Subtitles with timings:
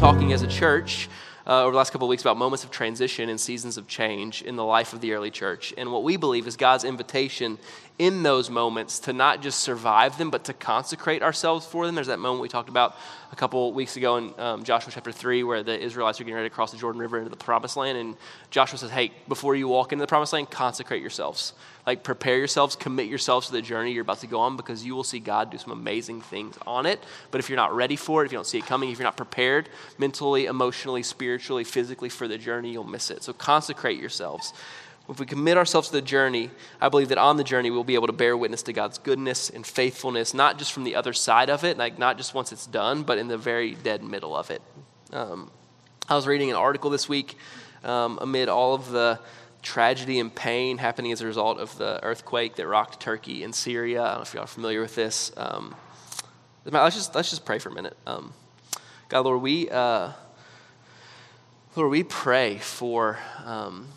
[0.00, 1.10] talking as a church
[1.46, 4.40] uh, over the last couple of weeks about moments of transition and seasons of change
[4.40, 5.74] in the life of the early church.
[5.76, 7.58] And what we believe is God's invitation
[7.98, 11.96] in those moments to not just survive them, but to consecrate ourselves for them.
[11.96, 12.96] There's that moment we talked about
[13.30, 16.48] a couple weeks ago in um, Joshua chapter 3, where the Israelites are getting ready
[16.48, 17.98] to cross the Jordan River into the promised land.
[17.98, 18.16] And
[18.48, 21.52] Joshua says, Hey, before you walk into the promised land, consecrate yourselves.
[21.90, 24.94] Like, prepare yourselves, commit yourselves to the journey you're about to go on because you
[24.94, 27.02] will see God do some amazing things on it.
[27.32, 29.08] But if you're not ready for it, if you don't see it coming, if you're
[29.08, 33.24] not prepared mentally, emotionally, spiritually, physically for the journey, you'll miss it.
[33.24, 34.52] So, consecrate yourselves.
[35.08, 37.96] If we commit ourselves to the journey, I believe that on the journey we'll be
[37.96, 41.50] able to bear witness to God's goodness and faithfulness, not just from the other side
[41.50, 44.52] of it, like not just once it's done, but in the very dead middle of
[44.52, 44.62] it.
[45.12, 45.50] Um,
[46.08, 47.36] I was reading an article this week
[47.82, 49.18] um, amid all of the
[49.62, 54.02] tragedy and pain happening as a result of the earthquake that rocked Turkey and Syria.
[54.02, 55.32] I don't know if y'all are familiar with this.
[55.36, 55.74] Um,
[56.64, 57.96] let's just let's just pray for a minute.
[58.06, 58.32] Um,
[59.08, 60.12] God, Lord, we uh,
[61.76, 63.88] Lord, we pray for um,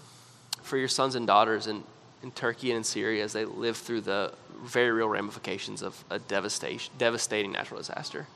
[0.61, 1.83] for your sons and daughters in,
[2.21, 6.19] in Turkey and in Syria as they live through the very real ramifications of a
[6.19, 8.27] devastation, devastating natural disaster.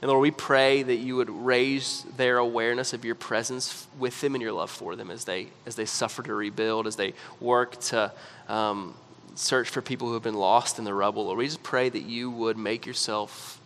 [0.00, 4.34] And Lord, we pray that you would raise their awareness of your presence with them
[4.34, 7.80] and your love for them as they, as they suffer to rebuild, as they work
[7.80, 8.12] to
[8.48, 8.94] um,
[9.34, 11.26] search for people who have been lost in the rubble.
[11.26, 13.60] Lord, we just pray that you would make yourself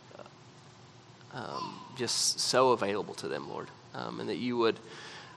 [1.35, 4.79] um, just so available to them, Lord, um, and that you would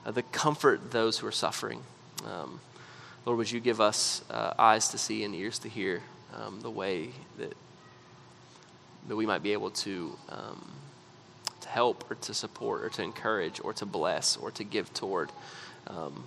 [0.04, 1.82] uh, the comfort those who are suffering.
[2.24, 2.60] Um,
[3.24, 6.02] Lord, would you give us uh, eyes to see and ears to hear
[6.34, 7.54] um, the way that,
[9.08, 10.70] that we might be able to, um,
[11.66, 15.30] to help or to support or to encourage or to bless or to give toward
[15.88, 16.24] um,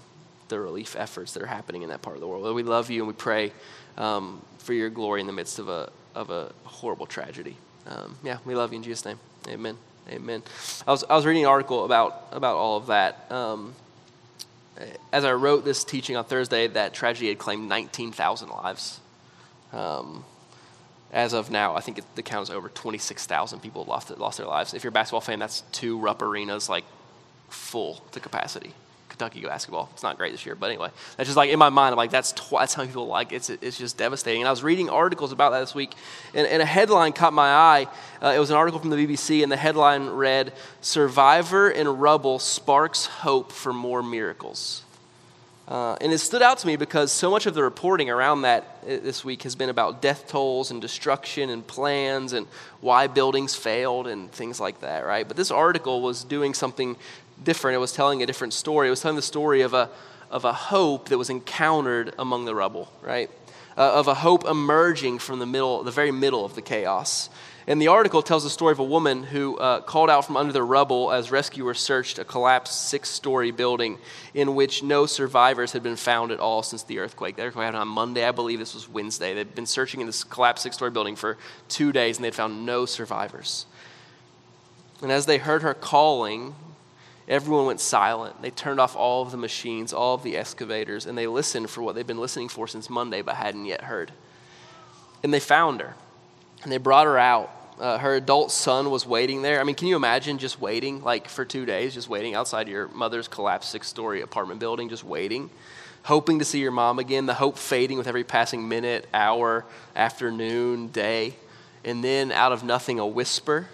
[0.49, 2.43] the relief efforts that are happening in that part of the world.
[2.43, 3.51] Lord, we love you and we pray
[3.97, 7.55] um, for your glory in the midst of a, of a horrible tragedy.
[7.87, 9.19] Um, yeah, we love you in Jesus' name.
[9.47, 9.77] Amen.
[10.09, 10.43] Amen.
[10.87, 13.31] I was, I was reading an article about, about all of that.
[13.31, 13.75] Um,
[15.11, 18.99] as I wrote this teaching on Thursday, that tragedy had claimed 19,000 lives.
[19.73, 20.23] Um,
[21.11, 24.47] as of now, I think it, the count is over 26,000 people lost, lost their
[24.47, 24.73] lives.
[24.73, 26.85] If you're a basketball fan, that's two Rupp arenas like
[27.49, 28.73] full to capacity.
[29.19, 29.89] Kentucky basketball.
[29.91, 31.91] It's not great this year, but anyway, that's just like in my mind.
[31.91, 34.41] I'm like, that's that's how people like it's it's just devastating.
[34.41, 35.93] And I was reading articles about that this week,
[36.33, 37.87] and, and a headline caught my eye.
[38.21, 42.39] Uh, it was an article from the BBC, and the headline read, "Survivor in Rubble
[42.39, 44.83] Sparks Hope for More Miracles."
[45.69, 48.79] Uh, and it stood out to me because so much of the reporting around that
[48.81, 52.47] uh, this week has been about death tolls and destruction and plans and
[52.81, 55.27] why buildings failed and things like that, right?
[55.27, 56.97] But this article was doing something
[57.43, 57.75] different.
[57.75, 58.87] It was telling a different story.
[58.87, 59.91] It was telling the story of a,
[60.31, 63.29] of a hope that was encountered among the rubble, right?
[63.77, 67.29] Uh, of a hope emerging from the middle, the very middle of the chaos.
[67.69, 70.51] And the article tells the story of a woman who uh, called out from under
[70.51, 73.99] the rubble as rescuers searched a collapsed six story building
[74.33, 77.35] in which no survivors had been found at all since the earthquake.
[77.35, 79.35] The earthquake happened on Monday, I believe this was Wednesday.
[79.35, 81.37] They'd been searching in this collapsed six story building for
[81.67, 83.67] two days and they'd found no survivors.
[85.03, 86.55] And as they heard her calling,
[87.27, 88.41] everyone went silent.
[88.41, 91.83] They turned off all of the machines, all of the excavators, and they listened for
[91.83, 94.11] what they'd been listening for since Monday but hadn't yet heard.
[95.21, 95.93] And they found her,
[96.63, 97.51] and they brought her out.
[97.79, 99.61] Uh, her adult son was waiting there.
[99.61, 102.89] I mean, can you imagine just waiting, like for two days, just waiting outside your
[102.89, 105.49] mother's collapsed six story apartment building, just waiting,
[106.03, 110.87] hoping to see your mom again, the hope fading with every passing minute, hour, afternoon,
[110.89, 111.35] day.
[111.85, 113.67] And then out of nothing, a whisper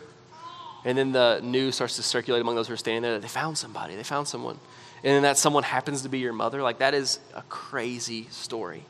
[0.86, 3.18] and then the news starts to circulate among those who are standing there.
[3.20, 3.96] They found somebody.
[3.96, 4.60] They found someone.
[5.04, 6.62] And then that someone happens to be your mother.
[6.62, 8.86] Like, that is a crazy story.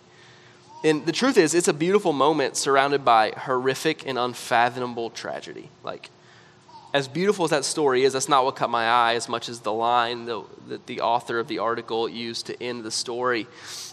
[0.83, 5.69] And the truth is, it's a beautiful moment surrounded by horrific and unfathomable tragedy.
[5.83, 6.09] Like,
[6.93, 9.59] as beautiful as that story is, that's not what caught my eye as much as
[9.59, 13.47] the line that the author of the article used to end the story.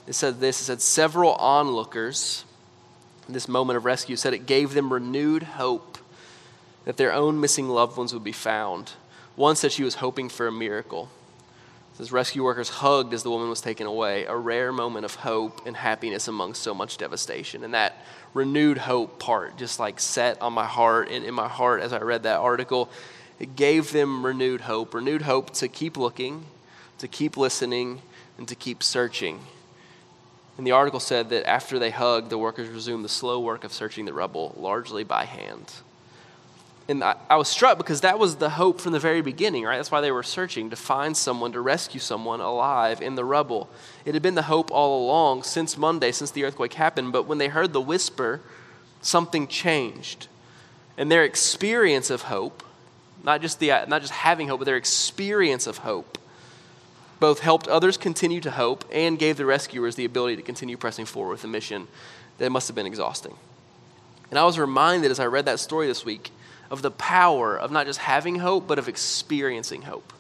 [0.07, 2.45] It said this it said, Several onlookers,
[3.27, 5.99] in this moment of rescue, said it gave them renewed hope
[6.85, 8.93] that their own missing loved ones would be found.
[9.35, 11.09] One said she was hoping for a miracle.
[12.01, 15.67] As rescue workers hugged as the woman was taken away, a rare moment of hope
[15.67, 17.63] and happiness among so much devastation.
[17.65, 17.97] And that
[18.35, 21.99] renewed hope part just like set on my heart and in my heart as I
[21.99, 22.91] read that article.
[23.39, 26.47] It gave them renewed hope, renewed hope to keep looking,
[26.99, 28.01] to keep listening,
[28.39, 29.41] and to keep searching.
[30.57, 33.73] And the article said that after they hugged, the workers resumed the slow work of
[33.73, 35.73] searching the rubble, largely by hand
[36.89, 39.77] and I, I, was struck because that was the hope from the very beginning, right?
[39.77, 43.71] That's why they were searching to find someone, to rescue someone alive in the rubble.
[44.05, 47.13] It had been the hope all along since Monday, since the earthquake happened.
[47.13, 48.41] But when they heard the whisper,
[49.01, 50.27] something changed.
[50.99, 52.65] And their experience of hope,
[53.23, 56.19] not just, the, not just having hope, but their experience of hope,
[57.21, 61.07] both helped others continue to hope and gave the rescuers the ability to continue pressing
[61.07, 61.87] forward with a mission
[62.39, 63.37] that must have been exhausting.
[64.31, 66.33] And I was reminded as I read that story this week
[66.73, 70.13] of the power of not just having hope, but of experiencing hope.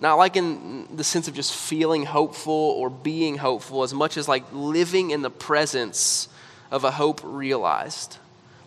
[0.00, 4.28] Not like in the sense of just feeling hopeful or being hopeful, as much as
[4.28, 6.28] like living in the presence
[6.72, 8.18] of a hope realized.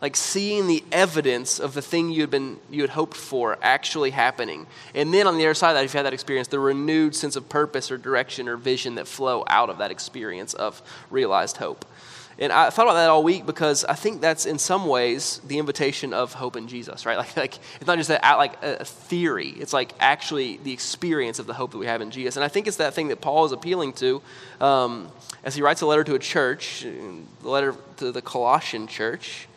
[0.02, 4.12] Like seeing the evidence of the thing you had been you had hoped for actually
[4.12, 4.66] happening.
[4.96, 7.16] And then on the other side of that, if you had that experience, the renewed
[7.16, 11.58] sense of purpose or direction or vision that flow out of that experience of realized
[11.58, 11.84] hope.
[12.42, 15.58] And I thought about that all week because I think that's in some ways the
[15.58, 17.18] invitation of hope in Jesus, right?
[17.20, 21.48] Like, like it's not just a, like a theory; it's like actually the experience of
[21.48, 22.38] the hope that we have in Jesus.
[22.38, 24.22] And I think it's that thing that Paul is appealing to
[24.62, 25.12] um,
[25.44, 26.86] as he writes a letter to a church,
[27.42, 29.48] the letter to the Colossian church.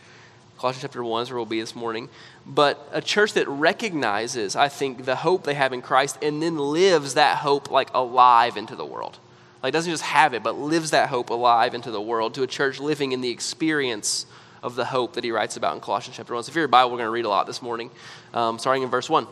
[0.58, 2.08] Colossians chapter 1 is where we'll be this morning.
[2.46, 6.56] But a church that recognizes, I think, the hope they have in Christ and then
[6.56, 9.18] lives that hope like alive into the world.
[9.62, 12.46] Like, doesn't just have it, but lives that hope alive into the world to a
[12.46, 14.26] church living in the experience
[14.62, 16.44] of the hope that he writes about in Colossians chapter 1.
[16.44, 17.90] So, if you're a Bible, we're going to read a lot this morning,
[18.34, 19.26] um, starting in verse 1.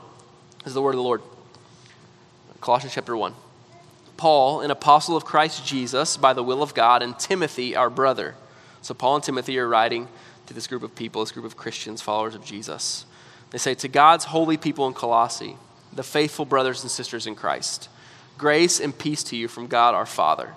[0.59, 1.23] This is the word of the Lord.
[2.61, 3.35] Colossians chapter 1.
[4.17, 8.35] Paul, an apostle of Christ Jesus, by the will of God, and Timothy, our brother.
[8.82, 10.09] So, Paul and Timothy are writing
[10.47, 13.05] to this group of people, this group of Christians, followers of Jesus.
[13.50, 15.56] They say, To God's holy people in Colossae,
[15.93, 17.88] the faithful brothers and sisters in Christ.
[18.41, 20.55] Grace and peace to you from God our Father.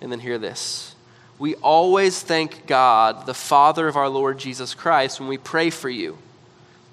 [0.00, 0.96] And then hear this.
[1.38, 5.88] We always thank God, the Father of our Lord Jesus Christ, when we pray for
[5.88, 6.18] you,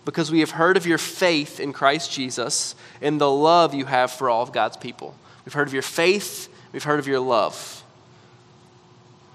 [0.05, 4.11] because we have heard of your faith in Christ Jesus and the love you have
[4.11, 5.15] for all of God's people.
[5.45, 7.83] We've heard of your faith, we've heard of your love.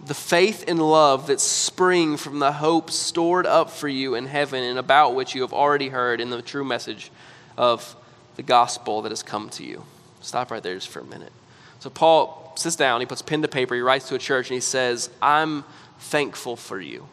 [0.07, 4.63] The faith and love that spring from the hope stored up for you in heaven
[4.63, 7.11] and about which you have already heard in the true message
[7.57, 7.97] of
[8.37, 9.83] the gospel that has come to you.
[10.25, 11.33] Stop right there just for a minute.
[11.81, 14.55] So Paul sits down, he puts pen to paper, he writes to a church, and
[14.55, 15.65] he says, I'm
[15.99, 17.07] thankful for you.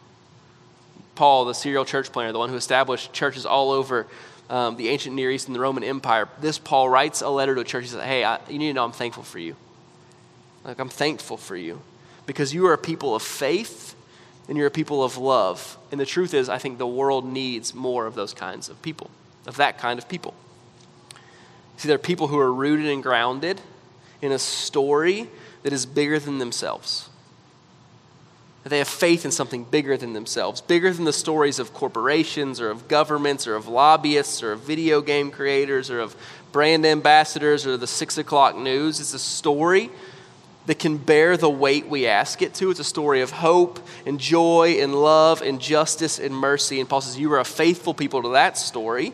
[1.14, 4.06] Paul, the serial church planner, the one who established churches all over
[4.48, 7.60] um, the ancient Near East and the Roman Empire, this Paul writes a letter to
[7.60, 7.84] a church.
[7.84, 9.56] He says, Hey, I, you need to know I'm thankful for you.
[10.64, 11.82] Like, I'm thankful for you
[12.26, 13.94] because you are a people of faith
[14.48, 15.76] and you're a people of love.
[15.90, 19.10] And the truth is, I think the world needs more of those kinds of people,
[19.46, 20.34] of that kind of people.
[21.76, 23.60] See, there are people who are rooted and grounded
[24.20, 25.28] in a story
[25.62, 27.08] that is bigger than themselves.
[28.64, 32.70] They have faith in something bigger than themselves, bigger than the stories of corporations or
[32.70, 36.14] of governments or of lobbyists or of video game creators or of
[36.52, 39.00] brand ambassadors or the six o'clock news.
[39.00, 39.90] It's a story
[40.66, 42.70] that can bear the weight we ask it to.
[42.70, 46.78] It's a story of hope and joy and love and justice and mercy.
[46.78, 49.12] And Paul says, You are a faithful people to that story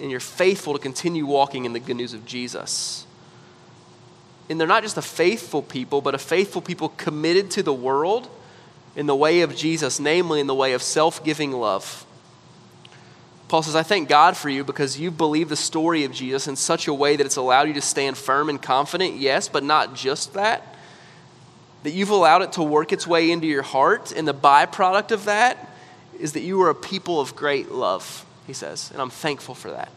[0.00, 3.06] and you're faithful to continue walking in the good news of Jesus.
[4.48, 8.28] And they're not just a faithful people, but a faithful people committed to the world
[8.96, 12.04] in the way of Jesus, namely in the way of self giving love.
[13.48, 16.56] Paul says, I thank God for you because you believe the story of Jesus in
[16.56, 19.94] such a way that it's allowed you to stand firm and confident, yes, but not
[19.94, 20.76] just that.
[21.82, 25.24] That you've allowed it to work its way into your heart, and the byproduct of
[25.24, 25.68] that
[26.18, 29.70] is that you are a people of great love he says, and I'm thankful for
[29.70, 29.90] that.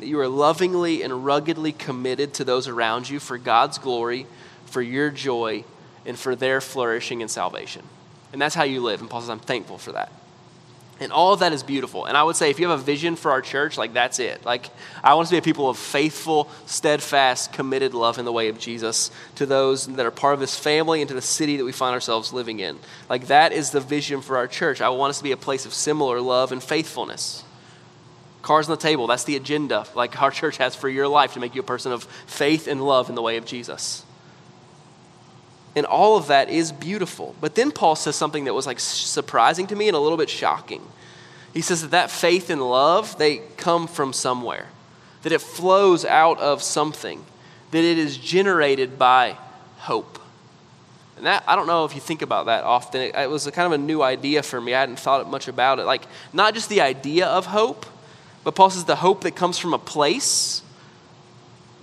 [0.00, 4.26] That you are lovingly and ruggedly committed to those around you for God's glory,
[4.66, 5.64] for your joy,
[6.04, 7.82] and for their flourishing and salvation.
[8.32, 9.00] And that's how you live.
[9.00, 10.12] And Paul says, I'm thankful for that.
[11.00, 12.04] And all of that is beautiful.
[12.04, 14.44] And I would say if you have a vision for our church, like that's it.
[14.44, 14.68] Like
[15.02, 18.48] I want us to be a people of faithful, steadfast, committed love in the way
[18.48, 21.64] of Jesus to those that are part of this family and to the city that
[21.64, 22.78] we find ourselves living in.
[23.08, 24.82] Like that is the vision for our church.
[24.82, 27.44] I want us to be a place of similar love and faithfulness.
[28.42, 31.40] Cars on the table, that's the agenda like our church has for your life to
[31.40, 34.04] make you a person of faith and love in the way of Jesus.
[35.76, 37.34] And all of that is beautiful.
[37.40, 40.30] But then Paul says something that was like surprising to me and a little bit
[40.30, 40.82] shocking.
[41.52, 44.68] He says that that faith and love, they come from somewhere,
[45.22, 47.24] that it flows out of something,
[47.70, 49.36] that it is generated by
[49.78, 50.18] hope.
[51.16, 53.02] And that, I don't know if you think about that often.
[53.02, 54.74] It, it was a kind of a new idea for me.
[54.74, 55.84] I hadn't thought much about it.
[55.84, 57.84] Like, not just the idea of hope,
[58.44, 60.62] but Paul says the hope that comes from a place,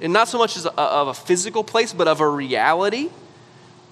[0.02, 3.10] and not so much as a, of a physical place, but of a reality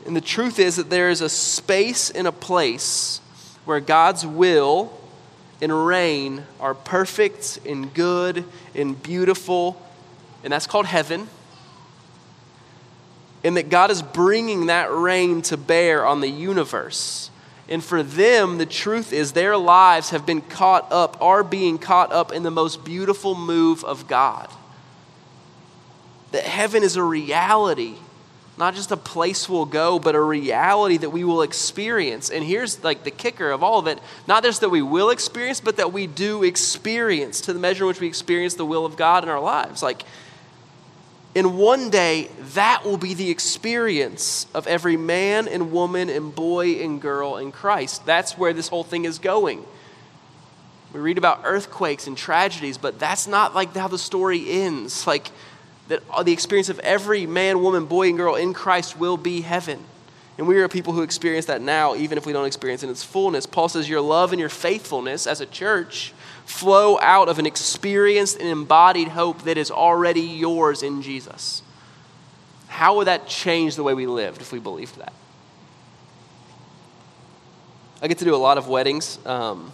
[0.06, 3.20] and the truth is that there is a space and a place
[3.66, 4.94] where God's will
[5.62, 8.46] and reign are perfect and good
[8.76, 9.82] and beautiful,
[10.44, 11.28] and that's called heaven.
[13.44, 17.32] And that God is bringing that reign to bear on the universe.
[17.68, 22.12] And for them, the truth is their lives have been caught up, are being caught
[22.12, 24.50] up in the most beautiful move of God.
[26.32, 27.96] That heaven is a reality,
[28.58, 32.30] not just a place we'll go, but a reality that we will experience.
[32.30, 35.60] And here's like the kicker of all of it not just that we will experience,
[35.60, 38.96] but that we do experience to the measure in which we experience the will of
[38.96, 39.82] God in our lives.
[39.82, 40.04] Like,
[41.36, 46.82] and one day, that will be the experience of every man and woman and boy
[46.82, 48.06] and girl in Christ.
[48.06, 49.66] That's where this whole thing is going.
[50.94, 55.06] We read about earthquakes and tragedies, but that's not like how the story ends.
[55.06, 55.30] Like
[55.90, 59.84] that the experience of every man, woman, boy, and girl in Christ will be heaven.
[60.38, 62.92] And we are people who experience that now, even if we don't experience it in
[62.92, 63.46] its fullness.
[63.46, 66.14] Paul says, Your love and your faithfulness as a church
[66.46, 71.64] flow out of an experienced and embodied hope that is already yours in Jesus.
[72.68, 75.14] How would that change the way we lived if we believed that?
[78.02, 79.18] I get to do a lot of weddings.
[79.26, 79.72] Um,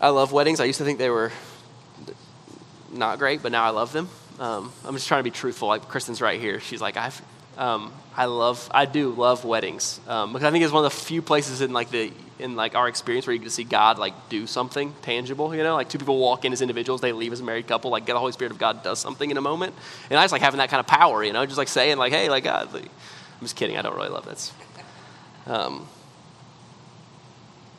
[0.00, 0.60] I love weddings.
[0.60, 1.32] I used to think they were
[2.92, 4.08] not great, but now I love them.
[4.38, 5.68] Um, I'm just trying to be truthful.
[5.68, 6.60] Like Kristen's right here.
[6.60, 7.20] She's like, I've,
[7.56, 10.98] um, I love, I do love weddings um, because I think it's one of the
[10.98, 13.98] few places in like the in like our experience where you get to see God
[13.98, 15.54] like do something tangible.
[15.54, 17.90] You know, like two people walk in as individuals, they leave as a married couple.
[17.90, 19.74] Like, get the Holy Spirit of God does something in a moment,
[20.10, 21.24] and I just like having that kind of power.
[21.24, 22.72] You know, just like saying like, hey, like God.
[22.72, 23.76] Like, I'm just kidding.
[23.76, 24.52] I don't really love that.
[25.46, 25.86] Um,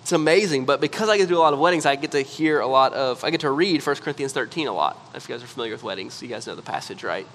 [0.02, 2.22] it's amazing, but because I get to do a lot of weddings, I get to
[2.22, 4.98] hear a lot of, I get to read 1 Corinthians 13 a lot.
[5.14, 7.28] If you guys are familiar with weddings, you guys know the passage, right?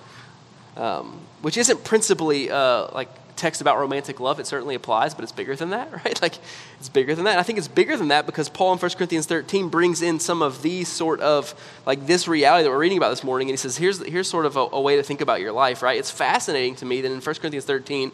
[0.77, 3.09] Um, which isn't principally uh, like
[3.45, 4.41] text about romantic love.
[4.41, 6.21] It certainly applies, but it's bigger than that, right?
[6.23, 6.35] Like,
[6.79, 7.33] it's bigger than that.
[7.33, 10.19] And I think it's bigger than that because Paul in 1 Corinthians 13 brings in
[10.19, 11.55] some of these sort of,
[11.87, 13.49] like, this reality that we're reading about this morning.
[13.49, 15.83] And he says, here's, here's sort of a, a way to think about your life,
[15.83, 15.99] right?
[15.99, 18.13] It's fascinating to me that in 1 Corinthians 13,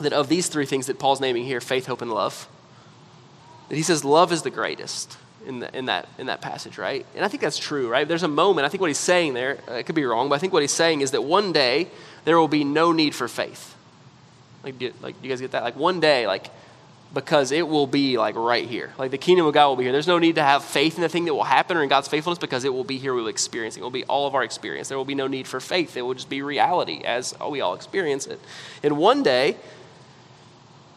[0.00, 2.48] that of these three things that Paul's naming here faith, hope, and love
[3.68, 7.06] that he says love is the greatest in, the, in, that, in that passage, right?
[7.14, 8.06] And I think that's true, right?
[8.06, 10.34] There's a moment, I think what he's saying there, uh, it could be wrong, but
[10.34, 11.88] I think what he's saying is that one day
[12.24, 13.74] there will be no need for faith.
[14.68, 15.62] Like, do, like, you guys get that?
[15.62, 16.50] Like, one day, like,
[17.14, 18.92] because it will be like right here.
[18.98, 19.92] Like the kingdom of God will be here.
[19.92, 22.08] There's no need to have faith in the thing that will happen or in God's
[22.08, 23.14] faithfulness because it will be here.
[23.14, 23.80] We will experience it.
[23.80, 24.88] It will be all of our experience.
[24.88, 25.96] There will be no need for faith.
[25.96, 28.40] It will just be reality as we all experience it.
[28.82, 29.56] And one day,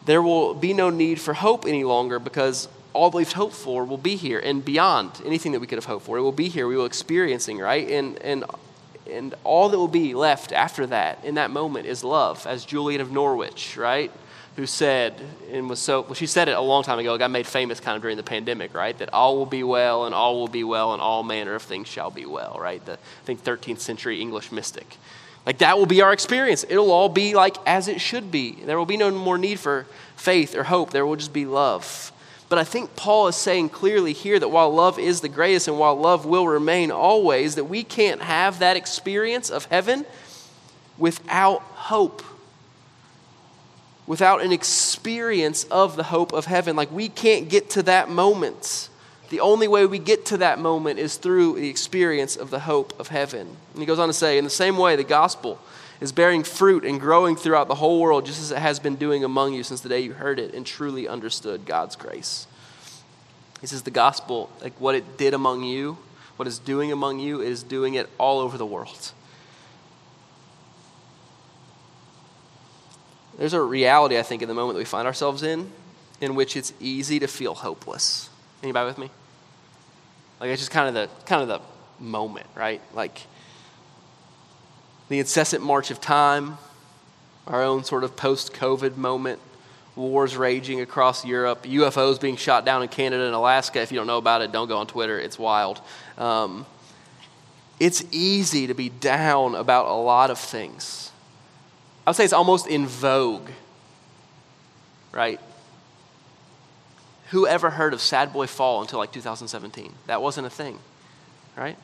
[0.04, 3.96] there will be no need for hope any longer because all we've hoped for will
[3.96, 6.18] be here and beyond anything that we could have hoped for.
[6.18, 6.66] It will be here.
[6.66, 7.88] We will experiencing, right?
[7.88, 8.44] And, and
[9.12, 13.00] and all that will be left after that in that moment is love, as Julian
[13.00, 14.10] of Norwich, right?
[14.56, 15.14] Who said,
[15.50, 17.96] and was so, well, she said it a long time ago, got made famous kind
[17.96, 18.96] of during the pandemic, right?
[18.98, 21.88] That all will be well, and all will be well, and all manner of things
[21.88, 22.84] shall be well, right?
[22.84, 24.98] The, I think, 13th century English mystic.
[25.46, 26.64] Like that will be our experience.
[26.68, 28.52] It'll all be like as it should be.
[28.64, 30.90] There will be no more need for faith or hope.
[30.90, 32.12] There will just be love.
[32.52, 35.78] But I think Paul is saying clearly here that while love is the greatest and
[35.78, 40.04] while love will remain always, that we can't have that experience of heaven
[40.98, 42.22] without hope.
[44.06, 46.76] Without an experience of the hope of heaven.
[46.76, 48.90] Like we can't get to that moment.
[49.30, 53.00] The only way we get to that moment is through the experience of the hope
[53.00, 53.56] of heaven.
[53.72, 55.58] And he goes on to say, in the same way, the gospel
[56.02, 59.22] is bearing fruit and growing throughout the whole world, just as it has been doing
[59.22, 62.48] among you since the day you heard it and truly understood God's grace.
[63.60, 65.98] He says the gospel, like what it did among you,
[66.34, 69.12] what it's doing among you, is doing it all over the world.
[73.38, 75.70] There's a reality, I think, in the moment that we find ourselves in,
[76.20, 78.28] in which it's easy to feel hopeless.
[78.60, 79.08] Anybody with me?
[80.40, 82.80] Like it's just kind of the kind of the moment, right?
[82.92, 83.20] Like
[85.12, 86.56] the incessant march of time,
[87.46, 89.40] our own sort of post COVID moment,
[89.94, 93.82] wars raging across Europe, UFOs being shot down in Canada and Alaska.
[93.82, 95.82] If you don't know about it, don't go on Twitter, it's wild.
[96.16, 96.64] Um,
[97.78, 101.10] it's easy to be down about a lot of things.
[102.06, 103.50] I would say it's almost in vogue,
[105.12, 105.40] right?
[107.30, 109.92] Who ever heard of Sad Boy Fall until like 2017?
[110.06, 110.78] That wasn't a thing,
[111.54, 111.76] right?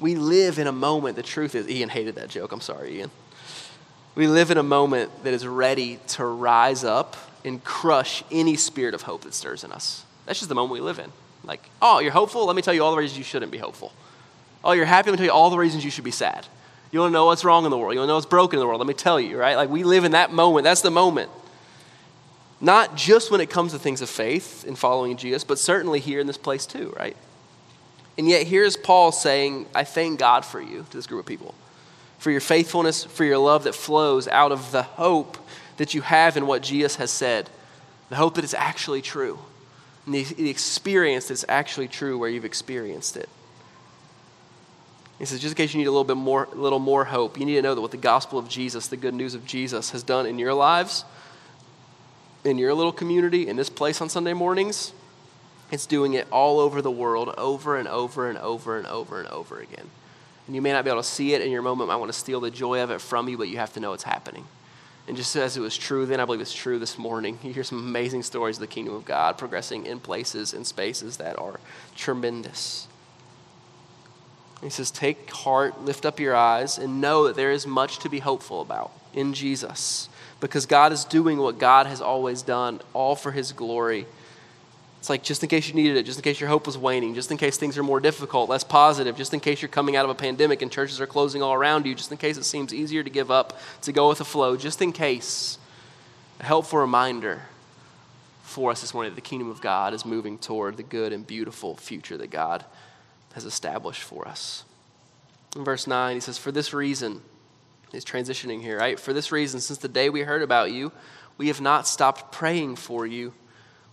[0.00, 2.52] We live in a moment, the truth is, Ian hated that joke.
[2.52, 3.10] I'm sorry, Ian.
[4.14, 8.94] We live in a moment that is ready to rise up and crush any spirit
[8.94, 10.04] of hope that stirs in us.
[10.26, 11.12] That's just the moment we live in.
[11.44, 12.46] Like, oh, you're hopeful?
[12.46, 13.92] Let me tell you all the reasons you shouldn't be hopeful.
[14.64, 15.10] Oh, you're happy?
[15.10, 16.46] Let me tell you all the reasons you should be sad.
[16.90, 17.94] You want to know what's wrong in the world?
[17.94, 18.80] You want to know what's broken in the world?
[18.80, 19.56] Let me tell you, right?
[19.56, 20.64] Like, we live in that moment.
[20.64, 21.30] That's the moment.
[22.60, 26.20] Not just when it comes to things of faith and following Jesus, but certainly here
[26.20, 27.16] in this place too, right?
[28.18, 31.54] And yet, here's Paul saying, I thank God for you to this group of people.
[32.20, 35.38] for your faithfulness, for your love that flows out of the hope
[35.78, 37.48] that you have in what Jesus has said,
[38.10, 39.38] the hope that it's actually true,
[40.04, 43.28] and the, the experience that's actually true where you've experienced it.
[45.18, 47.46] He says, just in case you need a little bit more, little more hope, you
[47.46, 50.02] need to know that what the gospel of Jesus, the good news of Jesus, has
[50.02, 51.06] done in your lives,
[52.44, 54.92] in your little community, in this place on Sunday mornings,
[55.70, 59.28] it's doing it all over the world, over and over and over and over and
[59.28, 59.90] over again.
[60.46, 61.90] And you may not be able to see it in your moment.
[61.90, 63.92] I want to steal the joy of it from you, but you have to know
[63.92, 64.46] it's happening.
[65.06, 67.38] And just as it was true then, I believe it's true this morning.
[67.44, 71.16] You hear some amazing stories of the kingdom of God progressing in places and spaces
[71.18, 71.60] that are
[71.96, 72.86] tremendous.
[74.62, 78.08] He says, Take heart, lift up your eyes, and know that there is much to
[78.08, 80.08] be hopeful about in Jesus
[80.40, 84.06] because God is doing what God has always done, all for his glory.
[85.00, 87.14] It's like just in case you needed it, just in case your hope was waning,
[87.14, 90.04] just in case things are more difficult, less positive, just in case you're coming out
[90.04, 92.74] of a pandemic and churches are closing all around you, just in case it seems
[92.74, 95.56] easier to give up, to go with the flow, just in case.
[96.40, 97.42] A helpful reminder
[98.42, 101.26] for us this morning that the kingdom of God is moving toward the good and
[101.26, 102.66] beautiful future that God
[103.32, 104.64] has established for us.
[105.56, 107.22] In verse 9, he says, For this reason,
[107.90, 109.00] he's transitioning here, right?
[109.00, 110.92] For this reason, since the day we heard about you,
[111.38, 113.32] we have not stopped praying for you.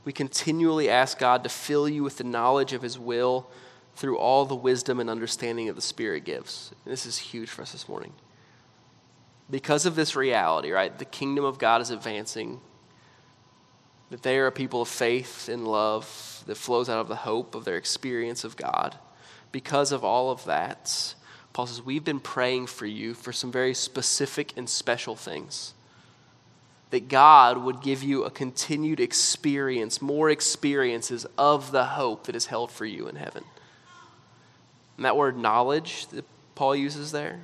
[0.08, 3.46] We continually ask God to fill you with the knowledge of his will
[3.94, 6.72] through all the wisdom and understanding that the Spirit gives.
[6.86, 8.14] And this is huge for us this morning.
[9.52, 10.98] Because of this reality, right?
[10.98, 12.62] The kingdom of God is advancing,
[14.10, 17.54] that they are a people of faith and love that flows out of the hope
[17.54, 18.98] of their experience of God
[19.52, 21.16] because of all of that,
[21.52, 25.74] Paul says, We've been praying for you for some very specific and special things.
[26.92, 32.46] That God would give you a continued experience, more experiences of the hope that is
[32.46, 33.44] held for you in heaven.
[34.96, 36.26] And that word knowledge that
[36.56, 37.42] Paul uses there,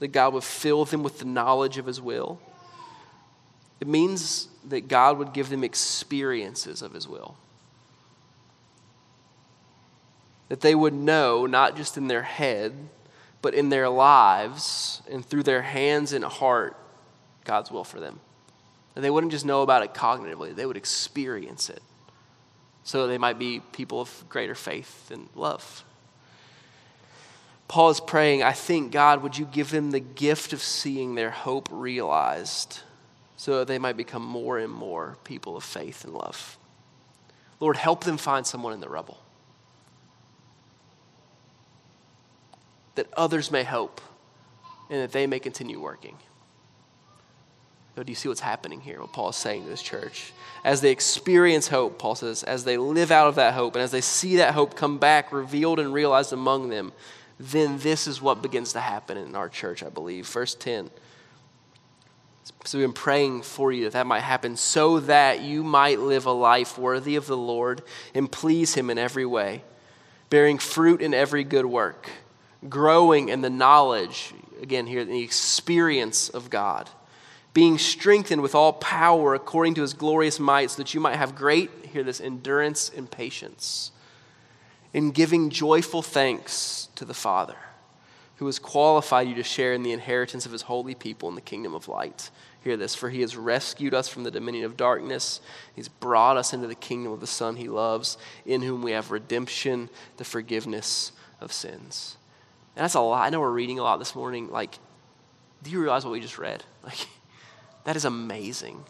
[0.00, 2.40] that God would fill them with the knowledge of his will,
[3.80, 7.36] it means that God would give them experiences of his will.
[10.48, 12.72] that they would know, not just in their head,
[13.42, 16.76] but in their lives and through their hands and heart,
[17.44, 18.20] God's will for them.
[18.94, 21.82] That they wouldn't just know about it cognitively, they would experience it.
[22.84, 25.84] So they might be people of greater faith and love.
[27.66, 31.30] Paul is praying, I think, God, would you give them the gift of seeing their
[31.30, 32.80] hope realized
[33.38, 36.58] so that they might become more and more people of faith and love?
[37.60, 39.18] Lord, help them find someone in the rubble.
[42.94, 44.00] that others may hope
[44.90, 46.16] and that they may continue working.
[47.96, 49.00] Do you see what's happening here?
[49.00, 50.32] What Paul is saying to this church?
[50.64, 53.92] As they experience hope, Paul says, as they live out of that hope, and as
[53.92, 56.92] they see that hope come back, revealed and realized among them,
[57.38, 60.26] then this is what begins to happen in our church, I believe.
[60.26, 60.90] Verse 10.
[62.64, 66.26] So we've been praying for you that that might happen so that you might live
[66.26, 67.82] a life worthy of the Lord
[68.14, 69.62] and please Him in every way,
[70.30, 72.08] bearing fruit in every good work
[72.68, 76.88] growing in the knowledge, again, here, the experience of God,
[77.54, 81.34] being strengthened with all power according to his glorious might, so that you might have
[81.36, 83.92] great, hear this, endurance and patience,
[84.92, 87.56] in giving joyful thanks to the Father,
[88.36, 91.40] who has qualified you to share in the inheritance of his holy people in the
[91.40, 92.30] kingdom of light.
[92.64, 95.40] Hear this, for he has rescued us from the dominion of darkness.
[95.76, 99.10] He's brought us into the kingdom of the Son he loves, in whom we have
[99.10, 102.16] redemption, the forgiveness of sins.
[102.74, 103.24] And that's a lot.
[103.24, 104.50] I know we're reading a lot this morning.
[104.50, 104.78] Like,
[105.62, 106.64] do you realize what we just read?
[106.82, 107.06] Like,
[107.84, 108.84] that is amazing.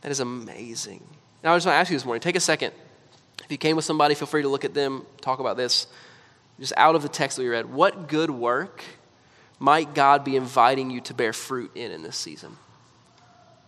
[0.00, 1.02] That is amazing.
[1.42, 2.72] Now, I just want to ask you this morning take a second.
[3.44, 5.86] If you came with somebody, feel free to look at them, talk about this.
[6.58, 8.82] Just out of the text that we read, what good work
[9.58, 12.56] might God be inviting you to bear fruit in in this season?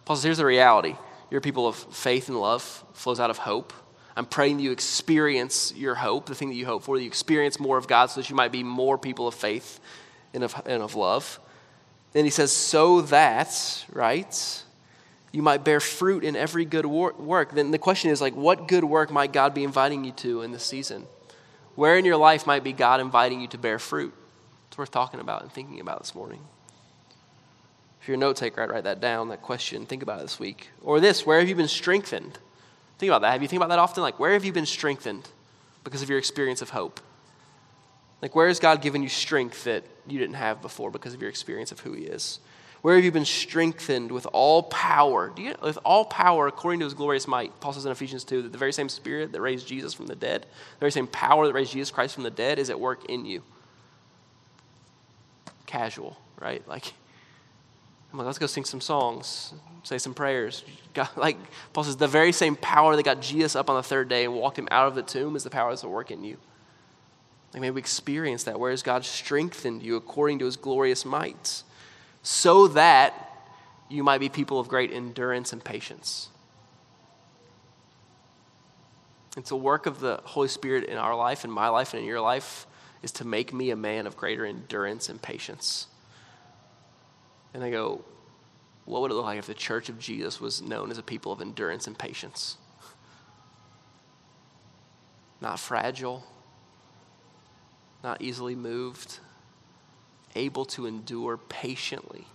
[0.05, 0.96] Paul says, here's the reality.
[1.31, 3.72] You're people of faith and love, flows out of hope.
[4.16, 7.09] I'm praying that you experience your hope, the thing that you hope for, that you
[7.09, 9.79] experience more of God so that you might be more people of faith
[10.35, 11.38] and of, and of love.
[12.12, 14.64] Then he says, so that, right,
[15.33, 17.53] you might bear fruit in every good work.
[17.53, 20.51] Then the question is, like, what good work might God be inviting you to in
[20.51, 21.07] this season?
[21.77, 24.12] Where in your life might be God inviting you to bear fruit?
[24.68, 26.40] It's worth talking about and thinking about this morning.
[28.03, 29.87] If you're a note taker, I'd write that down, that question.
[29.87, 30.70] Think about it this week.
[30.83, 32.38] Or this, where have you been strengthened?
[32.99, 33.33] Think about that.
[33.33, 34.03] Have you think about that often?
[34.03, 35.29] Like, where have you been strengthened
[35.85, 37.01] because of your experience of hope?
[38.22, 41.30] Like, where has God given you strength that you didn't have before because of your
[41.30, 42.40] experience of who He is?
[42.83, 45.33] Where have you been strengthened with all power?
[45.37, 47.59] You, with all power according to His glorious might.
[47.61, 50.16] Paul says in Ephesians 2 that the very same Spirit that raised Jesus from the
[50.16, 53.04] dead, the very same power that raised Jesus Christ from the dead is at work
[53.06, 53.42] in you.
[55.66, 56.66] Casual, right?
[56.66, 56.92] Like,
[58.12, 59.52] I'm like, let's go sing some songs,
[59.83, 60.64] say some prayers.
[60.94, 61.37] God, like
[61.72, 64.35] Paul says, the very same power that got Jesus up on the third day and
[64.35, 66.38] walked him out of the tomb is the power that's at work in you.
[67.53, 68.61] Like maybe we experience that.
[68.61, 71.63] Where has God strengthened you according to his glorious might?
[72.23, 73.15] So that
[73.89, 76.29] you might be people of great endurance and patience.
[79.37, 82.07] It's a work of the Holy Spirit in our life, in my life, and in
[82.07, 82.67] your life,
[83.03, 85.87] is to make me a man of greater endurance and patience.
[87.55, 88.05] And I go,
[88.85, 91.33] what would it look like if the church of Jesus was known as a people
[91.33, 92.57] of endurance and patience?
[95.41, 96.25] Not fragile,
[98.03, 99.19] not easily moved,
[100.35, 102.27] able to endure patiently,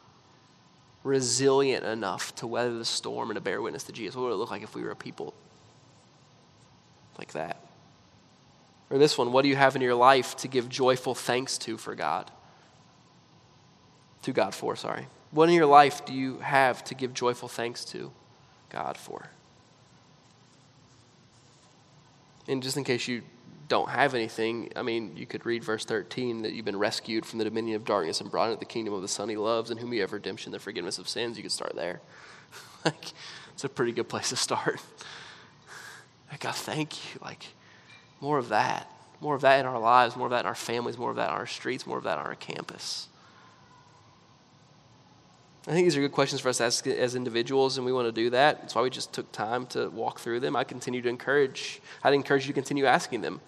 [1.04, 4.16] resilient enough to weather the storm and to bear witness to Jesus.
[4.16, 5.34] What would it look like if we were a people
[7.18, 7.62] like that?
[8.90, 11.78] Or this one, what do you have in your life to give joyful thanks to
[11.78, 12.30] for God?
[14.24, 15.08] To God for, sorry.
[15.32, 18.12] What in your life do you have to give joyful thanks to
[18.70, 19.30] God for?
[22.48, 23.24] And just in case you
[23.68, 27.40] don't have anything, I mean, you could read verse 13 that you've been rescued from
[27.40, 29.80] the dominion of darkness and brought into the kingdom of the Son he loves, and
[29.80, 31.38] whom you have redemption, the forgiveness of sins.
[31.38, 32.02] You could start there.
[32.86, 33.14] like,
[33.54, 34.82] it's a pretty good place to start.
[36.32, 37.20] Like, God, thank you.
[37.24, 37.46] Like,
[38.20, 38.90] more of that.
[39.22, 41.30] More of that in our lives, more of that in our families, more of that
[41.30, 43.08] on our streets, more of that on our campus.
[45.68, 48.12] I think these are good questions for us as, as individuals, and we want to
[48.12, 48.62] do that.
[48.62, 50.56] That's why we just took time to walk through them.
[50.56, 53.42] I continue to encourage, I'd encourage you to continue asking them.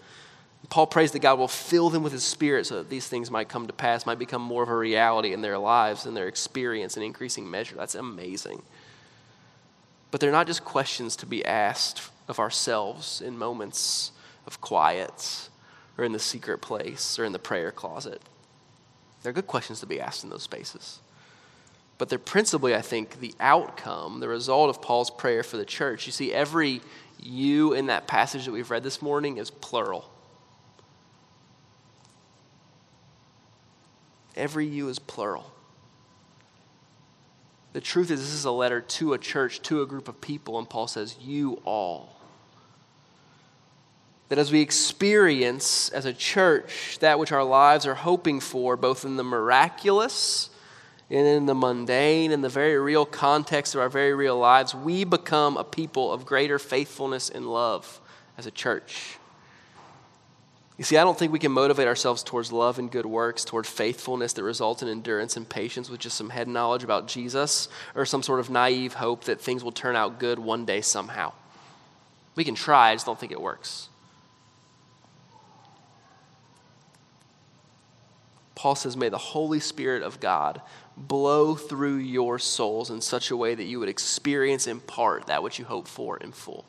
[0.69, 3.49] Paul prays that God will fill them with His Spirit so that these things might
[3.49, 6.97] come to pass, might become more of a reality in their lives and their experience
[6.97, 7.75] in increasing measure.
[7.75, 8.63] That's amazing.
[10.09, 14.11] But they're not just questions to be asked of ourselves in moments
[14.47, 15.49] of quiet
[15.99, 18.21] or in the secret place or in the prayer closet.
[19.21, 20.99] They're good questions to be asked in those spaces
[21.97, 26.05] but they're principally, I think, the outcome, the result of Paul's prayer for the church.
[26.05, 26.81] You see, every
[27.19, 30.09] you in that passage that we've read this morning is plural.
[34.35, 35.51] Every you is plural.
[37.73, 40.59] The truth is, this is a letter to a church, to a group of people,
[40.59, 42.15] and Paul says, You all.
[44.29, 49.05] That as we experience as a church that which our lives are hoping for, both
[49.05, 50.49] in the miraculous
[51.09, 55.03] and in the mundane and the very real context of our very real lives, we
[55.03, 58.01] become a people of greater faithfulness and love
[58.37, 59.17] as a church.
[60.77, 63.65] You see, I don't think we can motivate ourselves towards love and good works, toward
[63.65, 68.05] faithfulness that results in endurance and patience with just some head knowledge about Jesus or
[68.05, 71.33] some sort of naive hope that things will turn out good one day somehow.
[72.35, 73.89] We can try, I just don't think it works.
[78.57, 80.61] Paul says, May the Holy Spirit of God
[80.97, 85.43] blow through your souls in such a way that you would experience in part that
[85.43, 86.65] which you hope for in full.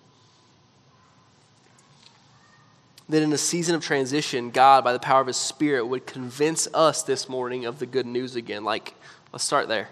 [3.09, 6.69] That in a season of transition, God, by the power of His Spirit, would convince
[6.75, 8.65] us this morning of the good news again.
[8.65, 8.93] Like,
[9.33, 9.89] let's start there.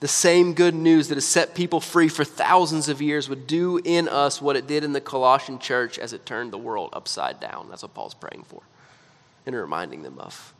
[0.00, 3.78] The same good news that has set people free for thousands of years would do
[3.84, 7.40] in us what it did in the Colossian church as it turned the world upside
[7.40, 7.68] down.
[7.68, 8.62] That's what Paul's praying for
[9.44, 10.54] and reminding them of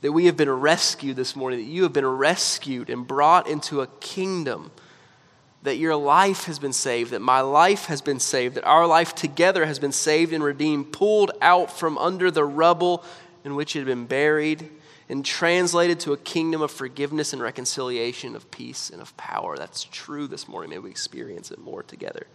[0.00, 3.80] that we have been rescued this morning, that you have been rescued and brought into
[3.80, 4.70] a kingdom,
[5.62, 9.14] that your life has been saved, that my life has been saved, that our life
[9.14, 13.04] together has been saved and redeemed, pulled out from under the rubble
[13.44, 14.70] in which it had been buried,
[15.08, 19.56] and translated to a kingdom of forgiveness and reconciliation, of peace and of power.
[19.56, 20.70] That's true this morning.
[20.70, 22.26] May we experience it more together.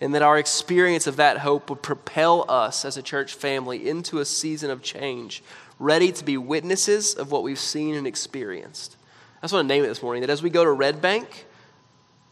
[0.00, 4.18] And that our experience of that hope would propel us as a church family into
[4.18, 5.42] a season of change
[5.78, 8.96] ready to be witnesses of what we've seen and experienced.
[9.38, 10.22] I just want to name it this morning.
[10.22, 11.46] That as we go to Red Bank,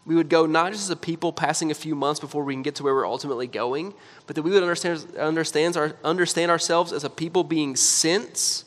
[0.06, 2.62] we would go not just as a people passing a few months before we can
[2.62, 3.94] get to where we're ultimately going,
[4.26, 8.64] but that we would understand, understand, our, understand ourselves as a people being sent,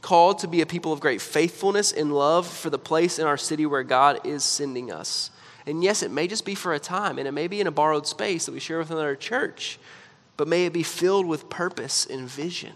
[0.00, 3.38] called to be a people of great faithfulness and love for the place in our
[3.38, 5.30] city where God is sending us.
[5.66, 7.72] And yes, it may just be for a time, and it may be in a
[7.72, 9.78] borrowed space that we share with another church,
[10.36, 12.74] but may it be filled with purpose and vision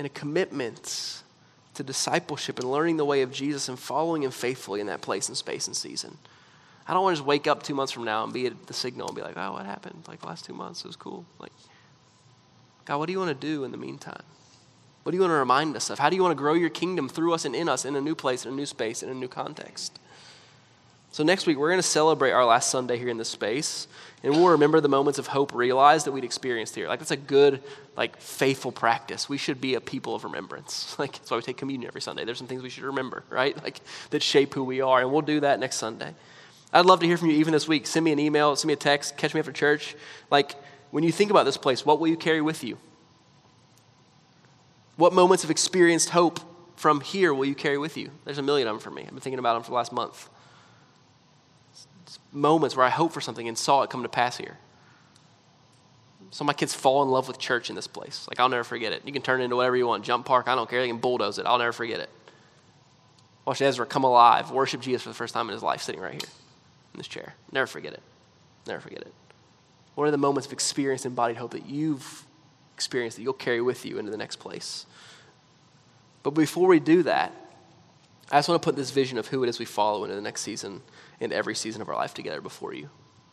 [0.00, 1.22] and a commitment
[1.74, 5.28] to discipleship and learning the way of Jesus and following Him faithfully in that place
[5.28, 6.16] and space and season.
[6.88, 8.72] I don't want to just wake up two months from now and be at the
[8.72, 10.02] signal and be like, oh, what happened?
[10.08, 11.26] Like last two months, it was cool.
[11.38, 11.52] Like,
[12.86, 14.22] God, what do you want to do in the meantime?
[15.02, 15.98] What do you want to remind us of?
[15.98, 18.00] How do you want to grow your kingdom through us and in us in a
[18.00, 19.98] new place, in a new space, in a new context?
[21.12, 23.86] So next week, we're going to celebrate our last Sunday here in this space,
[24.22, 26.88] and we'll remember the moments of hope realized that we'd experienced here.
[26.88, 27.62] Like, that's a good,
[27.96, 29.28] like, faithful practice.
[29.28, 30.96] We should be a people of remembrance.
[30.98, 32.26] Like, that's why we take communion every Sunday.
[32.26, 33.60] There's some things we should remember, right?
[33.62, 33.80] Like,
[34.10, 36.14] that shape who we are, and we'll do that next Sunday.
[36.72, 37.86] I'd love to hear from you even this week.
[37.86, 39.96] Send me an email, send me a text, catch me after church.
[40.30, 40.56] Like,
[40.90, 42.76] when you think about this place, what will you carry with you?
[44.96, 46.40] What moments of experienced hope
[46.76, 48.10] from here will you carry with you?
[48.26, 49.02] There's a million of them for me.
[49.02, 50.28] I've been thinking about them for the last month.
[52.32, 54.56] Moments where I hope for something and saw it come to pass here.
[56.30, 58.26] Some of my kids fall in love with church in this place.
[58.28, 59.02] Like, I'll never forget it.
[59.04, 60.04] You can turn it into whatever you want.
[60.04, 60.80] Jump park, I don't care.
[60.80, 61.46] They can bulldoze it.
[61.46, 62.08] I'll never forget it.
[63.44, 66.12] Watch Ezra come alive, worship Jesus for the first time in his life, sitting right
[66.12, 66.30] here
[66.94, 67.34] in this chair.
[67.50, 68.02] Never forget it.
[68.66, 69.12] Never forget it.
[69.96, 72.26] What are the moments of experienced embodied hope that you've
[72.74, 74.86] experienced that you'll carry with you into the next place?
[76.22, 77.32] But before we do that,
[78.30, 80.22] I just want to put this vision of who it is we follow into the
[80.22, 80.82] next season
[81.20, 82.88] and every season of our life together before you.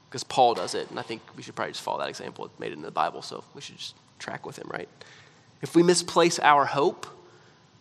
[0.10, 2.50] Because Paul does it, and I think we should probably just follow that example.
[2.60, 4.90] Made it in the Bible, so we should just track with him, right?
[5.62, 7.06] If we misplace our hope,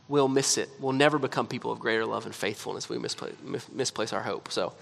[0.09, 0.69] we'll miss it.
[0.81, 3.35] We'll never become people of greater love and faithfulness if we misplace,
[3.73, 4.51] misplace our hope.
[4.51, 4.75] So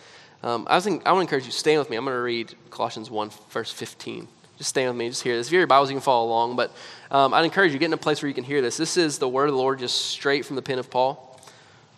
[0.42, 1.96] um, I, was thinking, I want to encourage you, stay with me.
[1.96, 4.26] I'm going to read Colossians 1, verse 15.
[4.56, 5.48] Just stay with me, just hear this.
[5.48, 6.74] If you have your Bibles, you can follow along, but
[7.10, 8.76] um, I'd encourage you, get in a place where you can hear this.
[8.76, 11.33] This is the word of the Lord just straight from the pen of Paul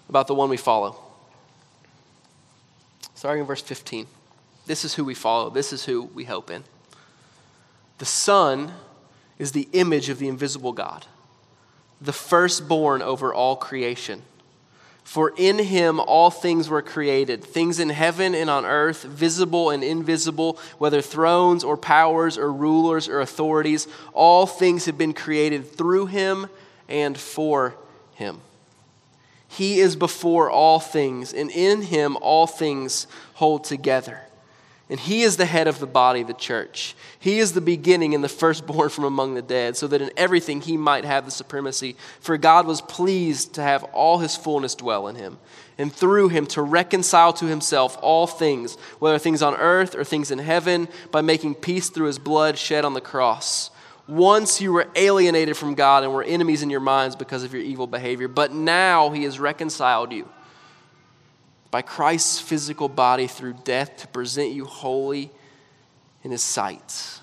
[0.09, 0.97] about the one we follow.
[3.15, 4.07] Starting in verse 15.
[4.67, 6.65] This is who we follow, this is who we hope in.
[7.99, 8.73] The Son
[9.39, 11.07] is the image of the invisible God,
[12.01, 14.23] the firstborn over all creation.
[15.05, 19.85] For in him all things were created, things in heaven and on earth, visible and
[19.85, 26.07] invisible, whether thrones or powers or rulers or authorities, all things have been created through
[26.07, 26.49] him
[26.89, 27.77] and for
[28.15, 28.41] him.
[29.57, 34.21] He is before all things, and in him all things hold together.
[34.91, 36.95] And he is the head of the body, the church.
[37.19, 40.61] He is the beginning and the firstborn from among the dead, so that in everything
[40.61, 41.97] he might have the supremacy.
[42.21, 45.39] For God was pleased to have all his fullness dwell in him,
[45.79, 50.31] and through him to reconcile to himself all things, whether things on earth or things
[50.31, 53.71] in heaven, by making peace through his blood shed on the cross.
[54.09, 57.63] Once you were alienated from God and were enemies in your minds because of your
[57.63, 60.29] evil behavior, but now he has reconciled you
[61.73, 65.31] by Christ's physical body through death to present you holy
[66.23, 67.21] in his sight,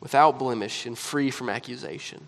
[0.00, 2.26] without blemish and free from accusation.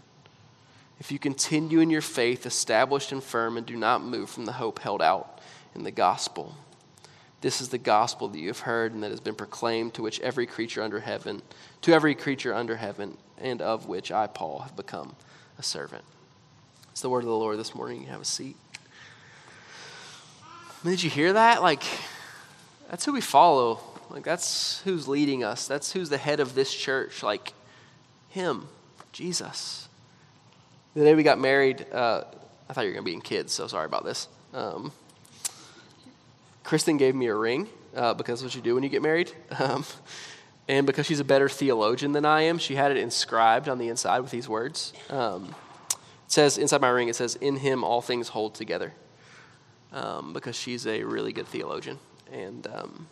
[0.98, 4.52] If you continue in your faith, established and firm, and do not move from the
[4.52, 5.40] hope held out
[5.74, 6.54] in the gospel.
[7.46, 10.18] This is the gospel that you have heard and that has been proclaimed to which
[10.18, 11.42] every creature under heaven,
[11.82, 15.14] to every creature under heaven, and of which I, Paul, have become
[15.56, 16.02] a servant.
[16.90, 18.00] It's the word of the Lord this morning.
[18.00, 18.56] You have a seat
[20.84, 21.62] did you hear that?
[21.62, 21.82] Like,
[22.90, 23.80] that's who we follow.
[24.10, 25.68] Like, that's who's leading us.
[25.68, 27.22] That's who's the head of this church.
[27.22, 27.52] Like,
[28.28, 28.68] Him,
[29.12, 29.88] Jesus.
[30.94, 32.24] The day we got married, uh,
[32.68, 34.28] I thought you were going to be in kids, so sorry about this.
[34.52, 34.92] Um,
[36.66, 39.32] Kristen gave me a ring uh, because what you do when you get married.
[39.58, 39.84] Um,
[40.68, 43.88] and because she's a better theologian than I am, she had it inscribed on the
[43.88, 44.92] inside with these words.
[45.08, 45.54] Um,
[45.92, 48.92] it says, inside my ring, it says, In him all things hold together
[49.92, 52.00] um, because she's a really good theologian.
[52.32, 53.06] And um,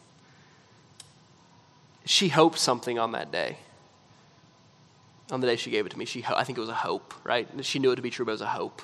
[2.05, 3.59] she hoped something on that day.
[5.31, 7.15] On the day she gave it to me, she, I think it was a hope,
[7.23, 7.47] right?
[7.63, 8.83] She knew it to be true, but it was a hope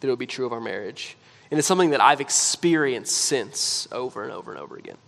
[0.00, 1.16] that it would be true of our marriage.
[1.50, 4.98] And it's something that I've experienced since over and over and over again.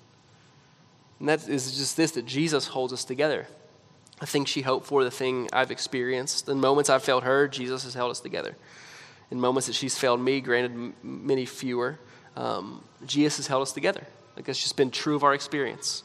[1.20, 3.46] And that is just this that Jesus holds us together.
[4.18, 6.46] The thing she hoped for, the thing I've experienced.
[6.46, 8.56] The moments I've failed her, Jesus has held us together.
[9.30, 11.98] In moments that she's failed me, granted many fewer,
[12.36, 14.04] um, Jesus has held us together.
[14.36, 16.02] Like it's just been true of our experience.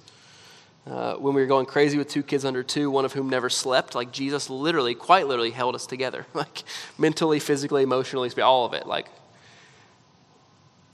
[0.85, 3.49] Uh, when we were going crazy with two kids under two, one of whom never
[3.49, 6.63] slept, like Jesus literally, quite literally, held us together, like
[6.97, 8.85] mentally, physically, emotionally, all of it.
[8.87, 9.07] Like,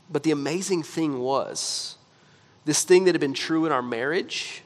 [0.10, 1.98] but the amazing thing was,
[2.66, 4.64] this thing that had been true in our marriage,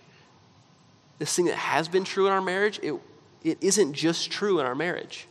[1.19, 2.93] this thing that has been true in our marriage, it,
[3.43, 5.27] it isn't just true in our marriage.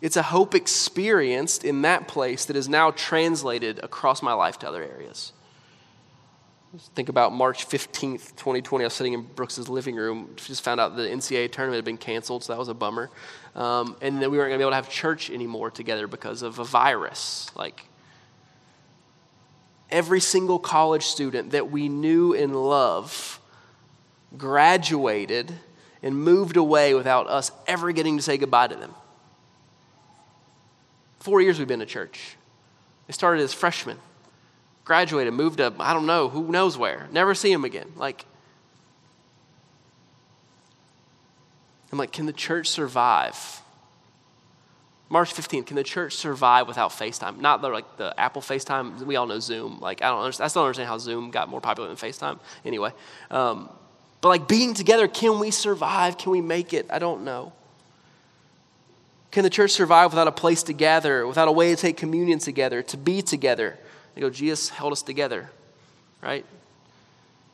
[0.00, 4.68] It's a hope experienced in that place that is now translated across my life to
[4.68, 5.32] other areas.
[6.94, 8.82] Think about March 15th, 2020.
[8.82, 10.30] I was sitting in Brooks's living room.
[10.36, 13.10] Just found out the NCAA tournament had been canceled, so that was a bummer.
[13.54, 16.40] Um, and then we weren't going to be able to have church anymore together because
[16.40, 17.50] of a virus.
[17.54, 17.84] Like,
[19.92, 23.38] every single college student that we knew and love
[24.36, 25.52] graduated
[26.02, 28.92] and moved away without us ever getting to say goodbye to them.
[31.20, 32.36] Four years we've been to church.
[33.06, 33.98] They started as freshmen.
[34.84, 37.92] graduated, moved up, I don't know, who knows where, never see them again.
[37.96, 38.24] Like,
[41.92, 43.61] I'm like, can the church survive?
[45.12, 47.38] March 15th, can the church survive without FaceTime?
[47.38, 49.02] Not the, like the Apple FaceTime.
[49.02, 49.78] We all know Zoom.
[49.78, 52.40] Like, I don't understand, I still don't understand how Zoom got more popular than FaceTime.
[52.64, 52.92] Anyway,
[53.30, 53.68] um,
[54.22, 56.16] but like being together, can we survive?
[56.16, 56.86] Can we make it?
[56.88, 57.52] I don't know.
[59.32, 62.38] Can the church survive without a place to gather, without a way to take communion
[62.38, 63.78] together, to be together?
[64.14, 65.50] They go, Jesus held us together,
[66.22, 66.46] right?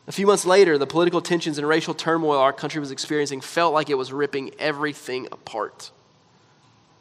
[0.07, 3.75] A few months later, the political tensions and racial turmoil our country was experiencing felt
[3.75, 5.90] like it was ripping everything apart.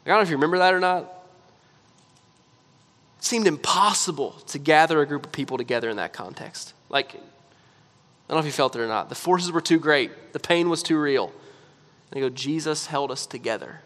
[0.08, 1.02] I don't know if you remember that or not.
[3.18, 6.72] It seemed impossible to gather a group of people together in that context.
[6.88, 7.18] Like, I
[8.28, 9.08] don't know if you felt it or not.
[9.08, 11.26] The forces were too great, the pain was too real.
[11.26, 11.32] And
[12.16, 13.80] they go, Jesus held us together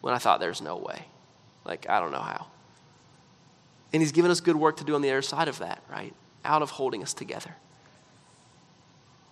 [0.00, 1.04] when I thought there's no way.
[1.64, 2.46] Like, I don't know how.
[3.92, 6.14] And He's given us good work to do on the other side of that, right?
[6.44, 7.54] Out of holding us together.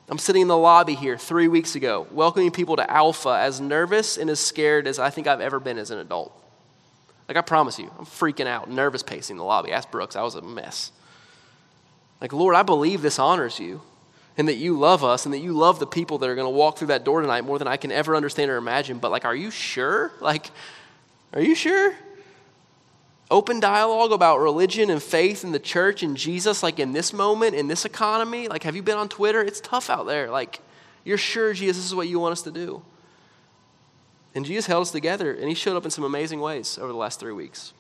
[0.08, 4.18] I'm sitting in the lobby here three weeks ago, welcoming people to Alpha, as nervous
[4.18, 6.32] and as scared as I think I've ever been as an adult.
[7.28, 9.72] Like, I promise you, I'm freaking out, nervous pacing the lobby.
[9.72, 10.92] Ask Brooks, I was a mess.
[12.20, 13.80] Like, Lord, I believe this honors you
[14.36, 16.50] and that you love us and that you love the people that are going to
[16.50, 18.98] walk through that door tonight more than I can ever understand or imagine.
[18.98, 20.12] But, like, are you sure?
[20.20, 20.50] Like,
[21.32, 21.94] are you sure?
[23.30, 27.54] Open dialogue about religion and faith and the church and Jesus, like in this moment,
[27.54, 28.48] in this economy?
[28.48, 29.40] Like, have you been on Twitter?
[29.40, 30.30] It's tough out there.
[30.30, 30.60] Like,
[31.04, 32.82] you're sure, Jesus, this is what you want us to do.
[34.34, 36.98] And Jesus held us together, and he showed up in some amazing ways over the
[36.98, 37.72] last three weeks.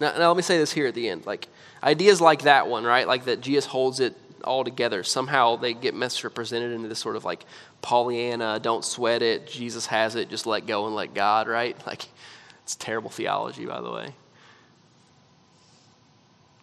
[0.00, 1.26] Now, now let me say this here at the end.
[1.26, 1.48] Like,
[1.82, 3.06] ideas like that one, right?
[3.06, 5.02] Like that Jesus holds it all together.
[5.02, 7.44] Somehow they get misrepresented into this sort of like
[7.82, 11.76] Pollyanna, don't sweat it, Jesus has it, just let go and let God, right?
[11.86, 12.06] Like,
[12.62, 14.14] it's terrible theology, by the way.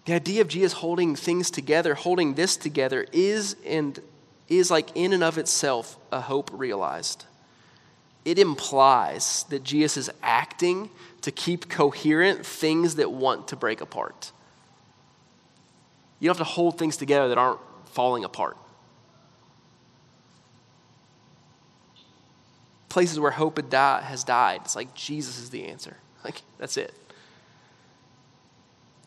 [0.08, 4.00] The idea of Jesus holding things together, holding this together, is and
[4.48, 7.26] is like in and of itself a hope realized.
[8.24, 10.90] It implies that Jesus is acting
[11.24, 14.32] to keep coherent things that want to break apart.
[16.22, 18.56] You don't have to hold things together that aren't falling apart.
[22.88, 25.98] Places where hope had died has died, it's like Jesus is the answer.
[26.24, 26.94] Like, that's it.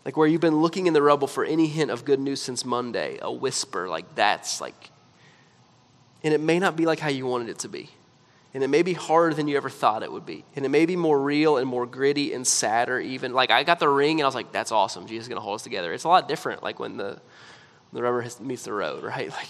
[0.04, 2.64] Like where you've been looking in the rubble for any hint of good news since
[2.64, 4.90] Monday, a whisper, like that's like,
[6.22, 7.90] and it may not be like how you wanted it to be.
[8.52, 10.44] And it may be harder than you ever thought it would be.
[10.56, 13.32] And it may be more real and more gritty and sadder, even.
[13.32, 15.06] Like, I got the ring and I was like, that's awesome.
[15.06, 15.92] Jesus is going to hold us together.
[15.92, 17.20] It's a lot different, like, when the,
[17.92, 19.30] the rubber meets the road, right?
[19.30, 19.48] Like,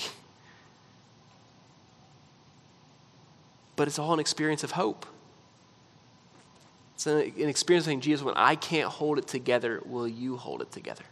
[3.75, 5.07] but it's all an experience of hope.
[7.01, 10.61] It's an, an experience saying, Jesus, when I can't hold it together, will you hold
[10.61, 11.05] it together?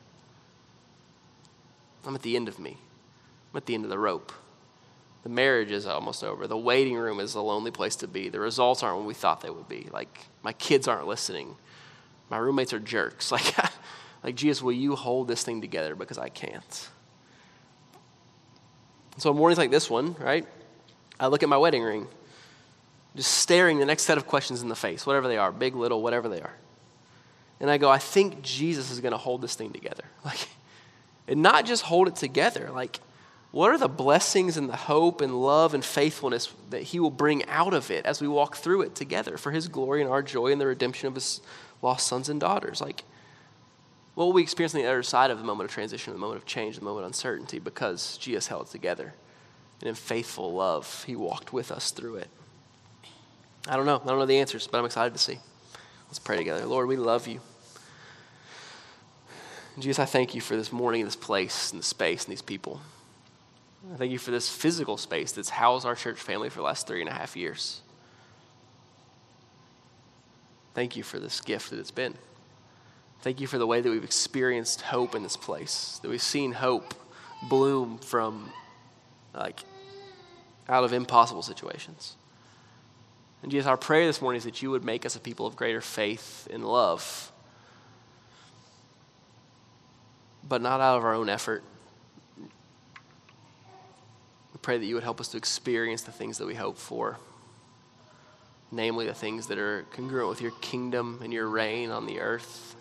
[2.05, 2.77] I'm at the end of me.
[3.51, 4.31] I'm at the end of the rope.
[5.23, 6.47] The marriage is almost over.
[6.47, 8.29] The waiting room is a lonely place to be.
[8.29, 9.89] The results aren't what we thought they would be.
[9.91, 11.57] Like, my kids aren't listening.
[12.29, 13.33] My roommates are jerks.
[13.39, 13.55] Like,
[14.23, 16.91] like Jesus, will you hold this thing together because I can't?
[19.17, 20.47] So, mornings like this one, right?
[21.19, 22.09] I look at my wedding ring
[23.19, 26.01] just staring the next set of questions in the face, whatever they are, big, little,
[26.03, 26.55] whatever they are.
[27.59, 30.05] And I go, I think Jesus is going to hold this thing together.
[30.25, 30.49] Like,
[31.27, 32.71] and not just hold it together.
[32.73, 33.01] Like,
[33.51, 37.45] what are the blessings and the hope and love and faithfulness that He will bring
[37.47, 40.53] out of it as we walk through it together for His glory and our joy
[40.53, 41.41] and the redemption of His
[41.83, 42.81] lost sons and daughters?
[42.81, 43.03] Like,
[44.15, 46.41] what will we experience on the other side of the moment of transition, the moment
[46.41, 49.13] of change, the moment of uncertainty because Jesus held it together?
[49.81, 52.29] And in faithful love, He walked with us through it.
[53.69, 54.01] I don't know.
[54.03, 55.39] I don't know the answers, but I'm excited to see.
[56.07, 56.65] Let's pray together.
[56.65, 57.41] Lord, we love you.
[59.79, 62.81] Jesus, I thank you for this morning, this place, and the space, and these people.
[63.93, 66.87] I thank you for this physical space that's housed our church family for the last
[66.87, 67.81] three and a half years.
[70.75, 72.15] Thank you for this gift that it's been.
[73.21, 76.53] Thank you for the way that we've experienced hope in this place, that we've seen
[76.53, 76.95] hope
[77.49, 78.51] bloom from
[79.35, 79.61] like
[80.69, 82.17] out of impossible situations.
[83.43, 85.55] And Jesus, our prayer this morning is that you would make us a people of
[85.55, 87.31] greater faith and love,
[90.47, 91.63] but not out of our own effort.
[92.39, 92.47] We
[94.61, 97.19] pray that you would help us to experience the things that we hope for,
[98.73, 102.75] namely the things that are congruent with your kingdom and your reign on the earth.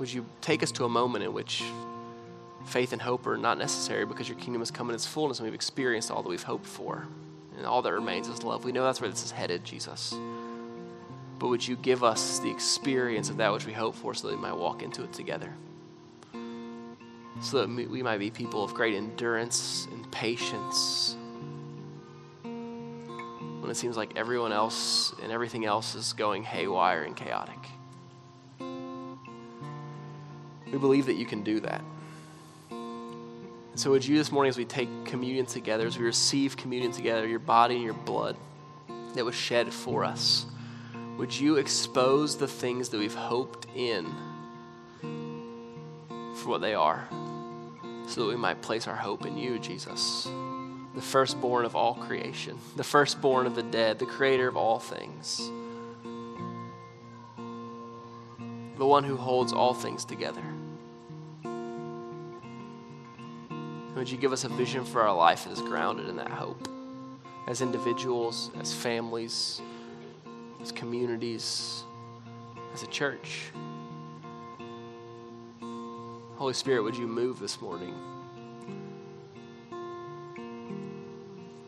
[0.00, 1.64] Would you take us to a moment in which
[2.66, 5.46] faith and hope are not necessary because your kingdom has come in its fullness and
[5.46, 7.06] we've experienced all that we've hoped for.
[7.56, 8.64] And all that remains is love.
[8.64, 10.14] We know that's where this is headed, Jesus.
[11.38, 14.36] but would you give us the experience of that which we hope for so that
[14.36, 15.52] we might walk into it together?
[17.40, 21.16] So that we might be people of great endurance and patience
[22.42, 27.58] when it seems like everyone else and everything else is going haywire and chaotic.
[30.72, 31.82] We believe that you can do that.
[33.78, 37.28] So, would you this morning, as we take communion together, as we receive communion together,
[37.28, 38.36] your body and your blood
[39.14, 40.46] that was shed for us,
[41.16, 44.04] would you expose the things that we've hoped in
[45.00, 47.08] for what they are,
[48.08, 50.28] so that we might place our hope in you, Jesus,
[50.96, 55.38] the firstborn of all creation, the firstborn of the dead, the creator of all things,
[58.76, 60.42] the one who holds all things together.
[63.98, 66.68] Would you give us a vision for our life that is grounded in that hope?
[67.48, 69.60] As individuals, as families,
[70.62, 71.82] as communities,
[72.72, 73.50] as a church.
[76.36, 77.92] Holy Spirit, would you move this morning?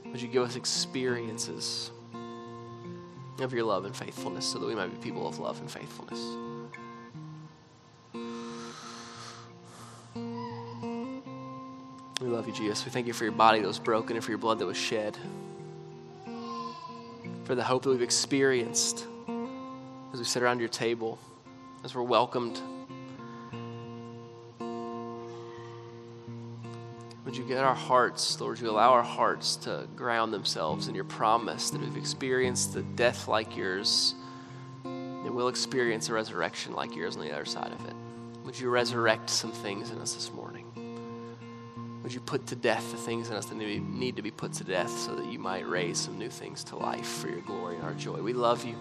[0.05, 1.91] Would you give us experiences
[3.41, 6.21] of your love and faithfulness so that we might be people of love and faithfulness?
[12.41, 12.87] Love you, Jesus.
[12.87, 14.79] We thank you for your body that was broken and for your blood that was
[14.79, 15.19] shed
[17.45, 19.05] for the hope that we've experienced
[20.15, 21.19] as we sit around your table,
[21.85, 22.59] as we're welcomed.
[27.27, 30.95] Would you get our hearts, Lord, would you allow our hearts to ground themselves in
[30.95, 34.15] your promise that we've experienced the death like yours
[34.85, 37.95] and we'll experience a resurrection like yours on the other side of it?
[38.47, 40.40] Would you resurrect some things in us this morning?
[42.11, 44.65] Would you put to death the things in us that need to be put to
[44.65, 47.85] death so that you might raise some new things to life for your glory and
[47.85, 48.21] our joy?
[48.21, 48.75] We love you.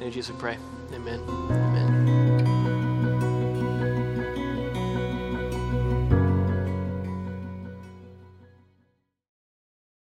[0.00, 0.56] In Jesus, we pray.
[0.94, 1.20] Amen.
[1.28, 2.57] Amen.